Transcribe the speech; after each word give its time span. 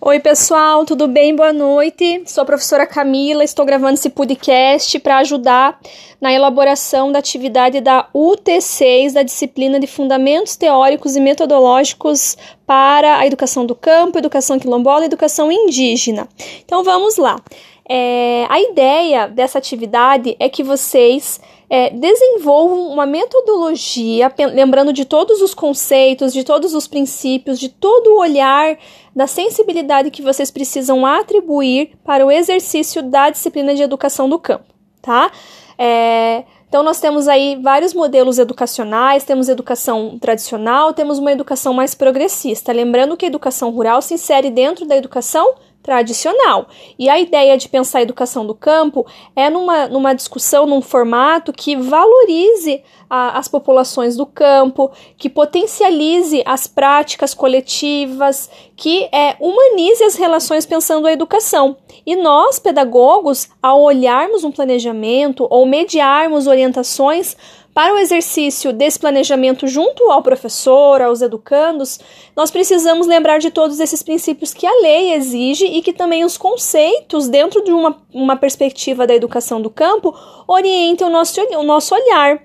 Oi, 0.00 0.20
pessoal, 0.20 0.84
tudo 0.84 1.06
bem? 1.06 1.34
Boa 1.34 1.52
noite. 1.52 2.24
Sou 2.26 2.42
a 2.42 2.44
professora 2.44 2.86
Camila, 2.86 3.42
estou 3.42 3.64
gravando 3.64 3.94
esse 3.94 4.10
podcast 4.10 4.98
para 4.98 5.18
ajudar 5.18 5.80
na 6.20 6.32
elaboração 6.32 7.10
da 7.10 7.20
atividade 7.20 7.80
da 7.80 8.08
UT6, 8.14 9.12
da 9.12 9.22
disciplina 9.22 9.80
de 9.80 9.86
Fundamentos 9.86 10.56
Teóricos 10.56 11.16
e 11.16 11.20
Metodológicos 11.20 12.36
para 12.66 13.18
a 13.18 13.26
Educação 13.26 13.64
do 13.64 13.74
Campo, 13.74 14.18
Educação 14.18 14.58
Quilombola 14.58 15.04
e 15.04 15.06
Educação 15.06 15.50
Indígena. 15.50 16.28
Então 16.64 16.82
vamos 16.82 17.16
lá. 17.16 17.40
É, 17.88 18.46
a 18.48 18.60
ideia 18.60 19.28
dessa 19.28 19.58
atividade 19.58 20.34
é 20.40 20.48
que 20.48 20.62
vocês 20.62 21.38
é, 21.68 21.90
desenvolvam 21.90 22.88
uma 22.88 23.04
metodologia, 23.04 24.32
lembrando 24.54 24.92
de 24.92 25.04
todos 25.04 25.42
os 25.42 25.52
conceitos, 25.52 26.32
de 26.32 26.44
todos 26.44 26.74
os 26.74 26.86
princípios, 26.86 27.60
de 27.60 27.68
todo 27.68 28.08
o 28.08 28.20
olhar, 28.20 28.78
da 29.14 29.26
sensibilidade 29.26 30.10
que 30.10 30.22
vocês 30.22 30.50
precisam 30.50 31.04
atribuir 31.04 31.92
para 32.04 32.24
o 32.24 32.30
exercício 32.30 33.02
da 33.02 33.28
disciplina 33.28 33.74
de 33.74 33.82
educação 33.82 34.28
do 34.28 34.38
campo, 34.38 34.72
tá? 35.02 35.30
É, 35.76 36.44
então, 36.74 36.82
nós 36.82 36.98
temos 36.98 37.28
aí 37.28 37.56
vários 37.62 37.94
modelos 37.94 38.38
educacionais, 38.40 39.22
temos 39.22 39.48
educação 39.48 40.18
tradicional, 40.18 40.92
temos 40.92 41.20
uma 41.20 41.30
educação 41.30 41.72
mais 41.72 41.94
progressista. 41.94 42.72
Lembrando 42.72 43.16
que 43.16 43.24
a 43.24 43.28
educação 43.28 43.70
rural 43.70 44.02
se 44.02 44.14
insere 44.14 44.50
dentro 44.50 44.84
da 44.84 44.96
educação 44.96 45.54
tradicional. 45.84 46.66
E 46.98 47.10
a 47.10 47.20
ideia 47.20 47.58
de 47.58 47.68
pensar 47.68 47.98
a 47.98 48.02
educação 48.02 48.46
do 48.46 48.54
campo 48.54 49.06
é 49.36 49.50
numa, 49.50 49.86
numa 49.86 50.14
discussão, 50.14 50.66
num 50.66 50.80
formato 50.80 51.52
que 51.52 51.76
valorize 51.76 52.82
a, 53.08 53.38
as 53.38 53.48
populações 53.48 54.16
do 54.16 54.24
campo, 54.24 54.90
que 55.18 55.28
potencialize 55.28 56.42
as 56.46 56.66
práticas 56.66 57.34
coletivas, 57.34 58.50
que 58.74 59.04
é, 59.12 59.36
humanize 59.38 60.02
as 60.02 60.16
relações 60.16 60.64
pensando 60.64 61.06
a 61.06 61.12
educação. 61.12 61.76
E 62.06 62.16
nós, 62.16 62.58
pedagogos, 62.58 63.48
ao 63.62 63.82
olharmos 63.82 64.42
um 64.42 64.50
planejamento 64.50 65.46
ou 65.50 65.66
mediarmos 65.66 66.46
orientações, 66.46 67.36
para 67.74 67.92
o 67.92 67.98
exercício 67.98 68.72
desse 68.72 69.00
planejamento 69.00 69.66
junto 69.66 70.08
ao 70.10 70.22
professor, 70.22 71.02
aos 71.02 71.20
educandos, 71.20 71.98
nós 72.36 72.48
precisamos 72.48 73.08
lembrar 73.08 73.40
de 73.40 73.50
todos 73.50 73.80
esses 73.80 74.00
princípios 74.00 74.54
que 74.54 74.64
a 74.64 74.80
lei 74.80 75.12
exige 75.12 75.66
e 75.66 75.82
que 75.82 75.92
também 75.92 76.24
os 76.24 76.38
conceitos, 76.38 77.28
dentro 77.28 77.64
de 77.64 77.72
uma, 77.72 78.00
uma 78.12 78.36
perspectiva 78.36 79.08
da 79.08 79.14
educação 79.14 79.60
do 79.60 79.68
campo, 79.68 80.14
orientem 80.46 81.04
o 81.04 81.10
nosso, 81.10 81.40
o 81.40 81.62
nosso 81.64 81.94
olhar 81.96 82.40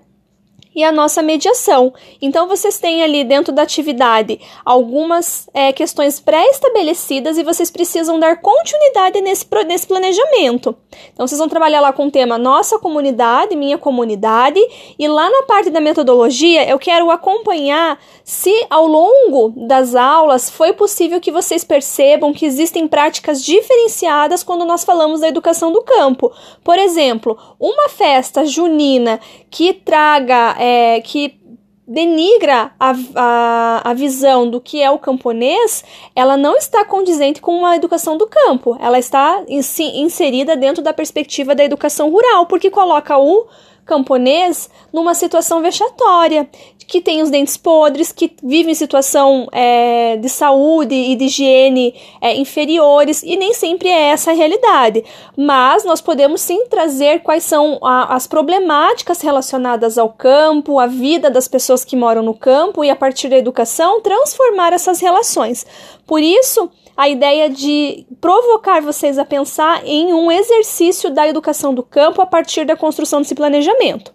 e 0.76 0.84
a 0.84 0.92
nossa 0.92 1.22
mediação. 1.22 1.94
Então, 2.22 2.48
vocês 2.48 2.78
têm 2.78 3.04
ali 3.04 3.24
dentro 3.24 3.52
da 3.54 3.64
atividade 3.64 4.40
algumas 4.64 5.48
é, 5.54 5.74
questões 5.74 6.20
pré-estabelecidas 6.20 7.38
e 7.38 7.44
vocês 7.44 7.72
precisam 7.72 8.20
dar 8.20 8.40
continuidade 8.42 9.20
nesse, 9.22 9.46
nesse 9.66 9.88
planejamento. 9.88 10.76
Então, 11.14 11.28
vocês 11.28 11.40
vão 11.40 11.50
trabalhar 11.50 11.82
lá 11.82 11.92
com 11.92 12.08
o 12.08 12.12
tema 12.12 12.38
Nossa 12.38 12.78
Comunidade, 12.80 13.56
Minha 13.56 13.78
Comunidade, 13.78 14.60
e 14.98 15.08
lá 15.08 15.30
na 15.30 15.44
parte 15.44 15.70
da 15.70 15.82
metodologia 15.82 16.68
eu 16.70 16.78
quero 16.78 17.10
acompanhar 17.10 18.00
se 18.24 18.54
ao 18.70 18.86
longo 18.86 19.54
das 19.68 19.96
aulas 19.96 20.50
foi 20.50 20.74
possível 20.74 21.20
que 21.20 21.32
vocês 21.32 21.64
percebam 21.64 22.32
que 22.34 22.46
existem 22.46 22.88
práticas 22.88 23.44
diferenciadas 23.44 24.44
quando 24.44 24.66
nós 24.66 24.84
falamos 24.84 25.22
da 25.22 25.28
educação 25.28 25.72
do 25.72 25.82
campo. 25.82 26.32
Por 26.64 26.78
exemplo, 26.78 27.38
uma 27.60 27.90
festa 27.90 28.46
junina 28.46 29.20
que 29.50 29.74
traga 29.74 30.56
é, 30.60 31.00
que 31.02 31.40
denigra 31.88 32.72
a, 32.80 32.94
a, 33.16 33.90
a 33.90 33.94
visão 33.96 34.48
do 34.48 34.62
que 34.62 34.80
é 34.80 34.92
o 34.92 35.00
camponês, 35.00 35.84
ela 36.16 36.38
não 36.38 36.56
está 36.56 36.86
condizente 36.86 37.42
com 37.42 37.66
a 37.66 37.76
educação 37.76 38.16
do 38.16 38.28
campo. 38.28 38.78
Ela 38.80 39.00
está 39.00 39.44
inserida 39.48 40.56
dentro 40.56 40.84
da 40.84 40.94
perspectiva 40.94 41.56
da 41.56 41.64
educação 41.64 42.12
rural, 42.12 42.46
porque 42.46 42.70
coloca 42.70 43.18
o 43.18 43.48
camponês 43.90 44.70
numa 44.94 45.16
situação 45.16 45.64
vexatória, 45.64 46.48
que 46.88 47.02
tem 47.02 47.22
os 47.22 47.30
dentes 47.30 47.58
podres, 47.58 48.12
que 48.12 48.32
vive 48.44 48.72
em 48.72 48.76
situação 48.76 49.48
é, 49.52 50.16
de 50.18 50.30
saúde 50.30 50.96
e 50.96 51.16
de 51.16 51.26
higiene 51.26 51.96
é, 52.22 52.36
inferiores, 52.36 53.24
e 53.24 53.36
nem 53.36 53.54
sempre 53.54 53.90
é 53.90 54.10
essa 54.10 54.32
a 54.32 54.34
realidade. 54.34 55.04
Mas 55.36 55.84
nós 55.84 56.02
podemos 56.02 56.42
sim 56.42 56.66
trazer 56.68 57.22
quais 57.22 57.44
são 57.44 57.80
a, 57.84 58.16
as 58.16 58.28
problemáticas 58.28 59.22
relacionadas 59.22 59.98
ao 59.98 60.10
campo, 60.10 60.80
a 60.80 60.88
vida 60.88 61.30
das 61.30 61.48
pessoas 61.48 61.84
que 61.84 61.96
moram 61.96 62.22
no 62.24 62.34
campo, 62.34 62.84
e 62.84 62.90
a 62.90 62.96
partir 62.96 63.30
da 63.30 63.38
educação 63.38 64.02
transformar 64.02 64.72
essas 64.72 65.00
relações. 65.00 65.66
Por 66.08 66.22
isso, 66.22 66.72
a 67.00 67.08
ideia 67.08 67.50
de 67.50 68.06
provocar 68.20 68.82
vocês 68.82 69.18
a 69.18 69.24
pensar 69.24 69.86
em 69.86 70.14
um 70.14 70.30
exercício 70.30 71.10
da 71.10 71.26
educação 71.26 71.74
do 71.74 71.82
campo 71.82 72.22
a 72.22 72.26
partir 72.26 72.66
da 72.66 72.76
construção 72.76 73.22
desse 73.22 73.34
planejamento. 73.34 74.14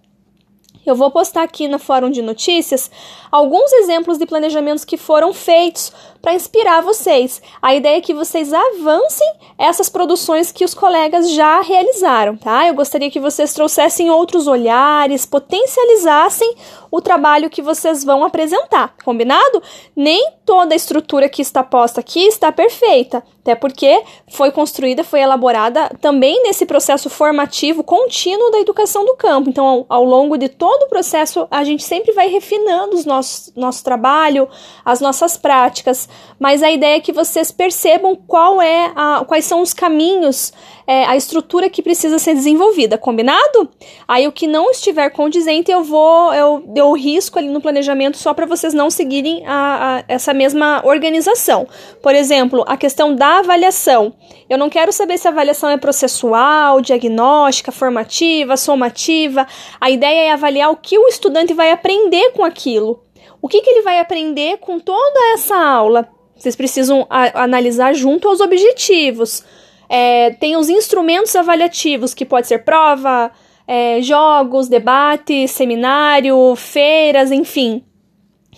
Eu 0.85 0.95
vou 0.95 1.11
postar 1.11 1.45
aqui 1.45 1.67
no 1.67 1.79
fórum 1.79 2.11
de 2.11 2.21
notícias 2.21 2.91
alguns 3.33 3.73
exemplos 3.73 4.19
de 4.19 4.27
planejamentos 4.27 4.85
que 4.85 4.99
foram 4.99 5.33
feitos 5.33 5.91
para 6.21 6.35
inspirar 6.35 6.83
vocês. 6.83 7.41
A 7.63 7.75
ideia 7.75 7.97
é 7.97 8.01
que 8.03 8.13
vocês 8.13 8.53
avancem 8.53 9.33
essas 9.57 9.89
produções 9.89 10.53
que 10.53 10.65
os 10.65 10.75
colegas 10.75 11.31
já 11.31 11.63
realizaram, 11.63 12.37
tá? 12.37 12.67
Eu 12.67 12.75
gostaria 12.75 13.11
que 13.11 13.19
vocês 13.19 13.55
trouxessem 13.55 14.11
outros 14.11 14.47
olhares, 14.47 15.25
potencializassem 15.25 16.55
o 16.91 17.01
trabalho 17.01 17.51
que 17.51 17.63
vocês 17.63 18.05
vão 18.05 18.23
apresentar, 18.23 18.95
combinado? 19.05 19.63
Nem 19.97 20.35
toda 20.45 20.75
a 20.75 20.77
estrutura 20.77 21.29
que 21.29 21.43
está 21.43 21.63
posta 21.63 22.01
aqui 22.01 22.21
está 22.21 22.53
perfeita, 22.53 23.23
até 23.41 23.55
porque 23.55 24.03
foi 24.29 24.51
construída, 24.51 25.03
foi 25.03 25.21
elaborada 25.21 25.91
também 26.01 26.43
nesse 26.43 26.67
processo 26.67 27.09
formativo 27.11 27.83
contínuo 27.83 28.51
da 28.51 28.61
educação 28.61 29.05
do 29.05 29.17
campo. 29.17 29.51
Então, 29.51 29.67
ao, 29.67 29.87
ao 29.89 30.05
longo 30.05 30.37
de 30.37 30.49
todo 30.49 30.85
o 30.85 30.89
processo, 30.89 31.47
a 31.51 31.65
gente 31.65 31.83
sempre 31.83 32.13
vai 32.13 32.29
refinando 32.29 32.95
os 32.95 33.05
nossos, 33.05 33.53
nosso 33.55 33.83
trabalho, 33.83 34.49
as 34.85 35.01
nossas 35.01 35.37
práticas, 35.37 36.09
mas 36.39 36.63
a 36.63 36.71
ideia 36.71 36.97
é 36.97 37.01
que 37.01 37.13
vocês 37.13 37.51
percebam 37.51 38.17
qual 38.17 38.61
é 38.61 38.93
a, 38.95 39.25
quais 39.27 39.45
são 39.45 39.63
os 39.63 39.73
caminhos 39.73 40.53
é, 40.87 41.05
a 41.05 41.17
estrutura 41.17 41.71
que 41.71 41.83
precisa 41.83 42.19
ser 42.19 42.35
desenvolvida, 42.35 42.99
combinado? 42.99 43.69
Aí 44.07 44.27
o 44.27 44.33
que 44.33 44.47
não 44.47 44.71
estiver 44.71 45.11
condizente, 45.11 45.71
eu 45.71 45.83
vou, 45.83 46.33
eu 46.35 46.63
dou 46.67 46.95
risco 46.95 47.39
ali 47.39 47.49
no 47.49 47.61
planejamento 47.61 48.19
só 48.19 48.35
para 48.35 48.47
vocês 48.47 48.75
não 48.75 48.91
seguirem 48.91 49.47
a, 49.47 49.99
a, 49.99 50.05
essa 50.09 50.34
mesma 50.35 50.83
organização. 50.85 51.67
Por 52.03 52.15
exemplo, 52.15 52.65
a 52.67 52.77
questão 52.77 53.15
da 53.15 53.39
avaliação. 53.39 54.15
Eu 54.49 54.59
não 54.59 54.69
quero 54.69 54.93
saber 54.93 55.19
se 55.19 55.27
a 55.27 55.31
avaliação 55.31 55.71
é 55.71 55.77
processual, 55.77 56.81
diagnóstica, 56.81 57.73
formativa, 57.73 58.57
somativa. 58.57 59.47
A 59.81 59.91
ideia 59.91 60.29
é 60.29 60.31
avaliar 60.33 60.71
o 60.71 60.77
que 60.77 60.99
o 60.99 61.09
estudante 61.09 61.55
vai 61.55 61.71
aprender 61.71 62.33
com 62.33 62.45
aquilo. 62.45 63.03
O 63.41 63.49
que, 63.49 63.61
que 63.61 63.71
ele 63.71 63.83
vai 63.83 64.01
aprender 64.01 64.59
com 64.59 64.79
toda 64.79 65.35
essa 65.35 65.57
aula? 65.57 66.09
Vocês 66.37 66.57
precisam 66.57 67.07
analisar 67.09 67.95
junto 67.95 68.29
aos 68.29 68.41
objetivos. 68.41 69.45
É, 69.89 70.31
tem 70.31 70.57
os 70.57 70.69
instrumentos 70.69 71.35
avaliativos, 71.37 72.15
que 72.15 72.25
pode 72.25 72.47
ser 72.47 72.65
prova, 72.65 73.31
é, 73.67 74.01
jogos, 74.03 74.69
debate, 74.69 75.47
seminário, 75.49 76.55
feiras, 76.57 77.31
enfim. 77.31 77.85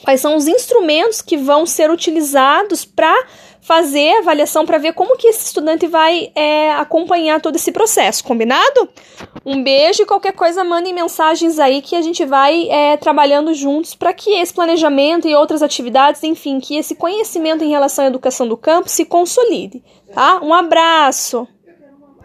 Quais 0.02 0.20
são 0.20 0.36
os 0.36 0.46
instrumentos 0.46 1.20
que 1.22 1.36
vão 1.36 1.66
ser 1.66 1.90
utilizados 1.90 2.84
para 2.84 3.14
fazer 3.60 4.14
a 4.14 4.18
avaliação 4.20 4.64
para 4.64 4.78
ver 4.78 4.92
como 4.92 5.16
que 5.16 5.26
esse 5.26 5.46
estudante 5.46 5.88
vai 5.88 6.30
é, 6.36 6.70
acompanhar 6.74 7.40
todo 7.40 7.56
esse 7.56 7.72
processo, 7.72 8.22
combinado? 8.22 8.88
Um 9.44 9.60
beijo 9.62 10.02
e 10.02 10.06
qualquer 10.06 10.32
coisa 10.32 10.62
mandem 10.62 10.94
mensagens 10.94 11.58
aí 11.58 11.82
que 11.82 11.96
a 11.96 12.02
gente 12.02 12.24
vai 12.24 12.68
é, 12.68 12.96
trabalhando 12.96 13.52
juntos 13.54 13.94
para 13.94 14.12
que 14.12 14.30
esse 14.30 14.54
planejamento 14.54 15.26
e 15.26 15.34
outras 15.34 15.62
atividades, 15.62 16.22
enfim, 16.22 16.60
que 16.60 16.76
esse 16.76 16.94
conhecimento 16.94 17.64
em 17.64 17.70
relação 17.70 18.04
à 18.04 18.08
educação 18.08 18.46
do 18.46 18.56
campo 18.56 18.88
se 18.88 19.04
consolide, 19.04 19.82
tá? 20.14 20.40
Um 20.42 20.54
abraço! 20.54 21.48